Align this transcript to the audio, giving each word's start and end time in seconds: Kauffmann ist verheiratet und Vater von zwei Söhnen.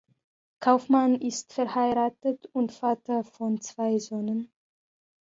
Kauffmann 0.61 1.13
ist 1.21 1.53
verheiratet 1.53 2.49
und 2.53 2.71
Vater 2.71 3.23
von 3.23 3.61
zwei 3.61 3.99
Söhnen. 3.99 4.49